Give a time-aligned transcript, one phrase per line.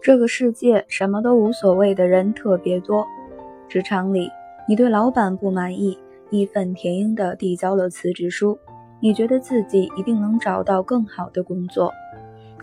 [0.00, 3.04] 这个世界什么都无所谓的人特别多。
[3.68, 4.30] 职场里，
[4.68, 5.98] 你对老板不满意，
[6.30, 8.58] 义愤填膺地递交了辞职书。
[9.00, 11.92] 你觉得自己一定能找到更好的工作。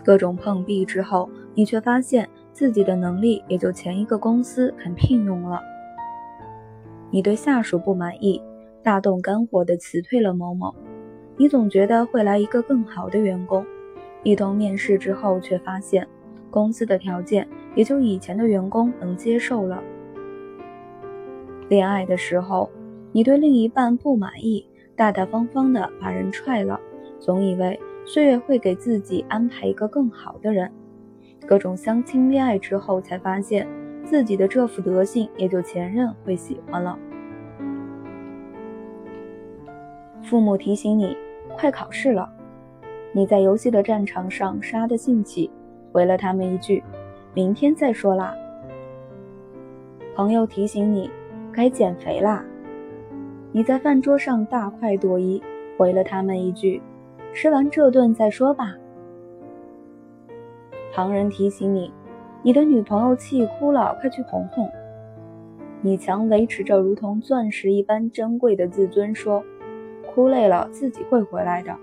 [0.04, 5.60] 各种碰壁之后，你却发现自己的能力也就前一个公司肯聘用了。
[7.10, 8.42] 你对下属不满意，
[8.82, 10.74] 大动肝火地辞退了某某。
[11.36, 13.64] 你总觉得会来一个更好的员工，
[14.22, 16.06] 一通面试之后，却发现
[16.56, 19.82] 公司的条件也就以前的员工能接受了。
[21.68, 22.70] 恋爱的时候，
[23.12, 26.80] 你对另一半不满意，大大方方的把人踹了，
[27.20, 30.72] 总以为岁月会给自己安排一个更好的人。
[31.46, 33.68] 各种相亲恋爱之后，才发现
[34.02, 36.98] 自己的这副德行，也就前任会喜欢了。
[40.22, 41.14] 父母提醒你。
[41.54, 42.32] 快考试了，
[43.12, 45.50] 你在游戏的战场上杀得兴起，
[45.96, 46.84] 回了他们一句
[47.32, 48.34] ：“明天再说啦。”
[50.14, 51.10] 朋友提醒你
[51.50, 52.44] 该减肥啦，
[53.50, 55.42] 你在饭桌上大快朵颐，
[55.78, 56.82] 回了他们一句
[57.32, 58.74] ：“吃完这顿再说吧。”
[60.92, 61.90] 旁人提醒你，
[62.42, 64.68] 你的女朋友气哭了，快去哄哄。
[65.80, 69.42] 你强维持着如同钻石一般珍贵的自尊，说。
[70.04, 71.74] 哭累了，自己会回来的。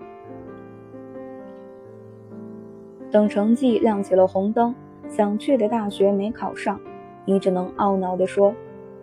[3.13, 4.73] 等成绩亮起了红灯，
[5.07, 6.79] 想去的大学没考上，
[7.25, 8.55] 你只能懊恼地说：“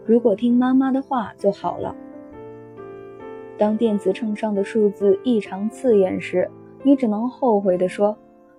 [0.04, 1.94] 如果听妈妈的话就好了。”
[3.56, 6.50] 当电子秤上的数字异常刺眼时，
[6.82, 8.16] 你只能后悔地说：“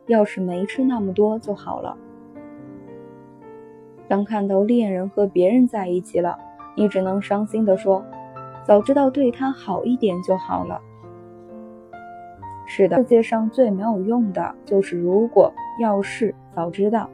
[0.07, 1.97] 要是没吃那么多就好了。”
[4.07, 6.37] 当看到恋人和别人在一起了，
[6.77, 8.01] 你只能伤心地说。
[8.63, 10.79] 早知道对他好一点就好了。
[12.73, 17.09] 是的，世界上最没有用的就是如果、要是、早知道。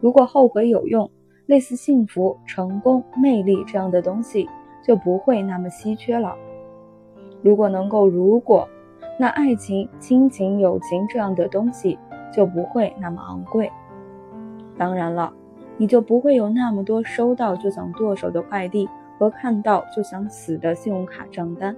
[0.00, 1.10] 如果后悔有用，
[1.44, 4.48] 类似幸福、成功、魅力这样的东西
[4.82, 6.34] 就不会那么稀缺了。
[7.42, 8.66] 如果能够如果，
[9.18, 11.98] 那爱情、亲情、友情这样的东西
[12.32, 13.70] 就不会那么昂贵。
[14.78, 15.30] 当然了，
[15.76, 18.88] 你就不会有那么多收到就想剁手的快递。
[19.18, 21.76] 和看到就想死的信用卡账单。